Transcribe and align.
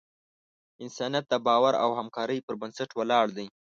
انسانیت 0.83 1.25
د 1.29 1.33
باور 1.47 1.73
او 1.83 1.89
همکارۍ 1.99 2.39
پر 2.45 2.55
بنسټ 2.61 2.89
ولاړ 2.95 3.25
دی. 3.37 3.47